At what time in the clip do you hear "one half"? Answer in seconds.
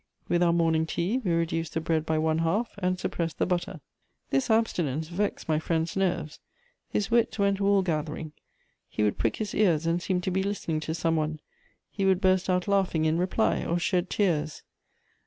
2.17-2.73